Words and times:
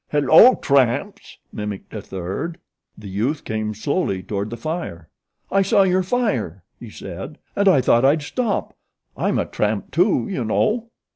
"'Hello, 0.09 0.55
tramps'!" 0.55 1.37
mimicked 1.53 1.93
a 1.93 2.01
third. 2.01 2.57
The 2.97 3.07
youth 3.07 3.43
came 3.43 3.75
slowly 3.75 4.23
toward 4.23 4.49
the 4.49 4.57
fire. 4.57 5.09
"I 5.51 5.61
saw 5.61 5.83
your 5.83 6.01
fire," 6.01 6.63
he 6.79 6.89
said, 6.89 7.37
"and 7.55 7.67
I 7.67 7.81
thought 7.81 8.03
I'd 8.03 8.23
stop. 8.23 8.75
I'm 9.15 9.37
a 9.37 9.45
tramp, 9.45 9.91
too, 9.91 10.25
you 10.27 10.43
know." 10.43 10.89